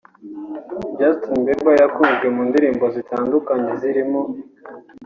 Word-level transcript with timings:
Justin 0.97 1.37
Bieber 1.45 1.75
yakunzwe 1.81 2.25
mu 2.35 2.41
ndirimbo 2.49 2.85
zitandukanye 2.95 3.69
zirimo 3.81 4.21